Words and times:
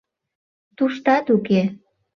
Туштат 0.77 1.25
уке. 1.35 1.61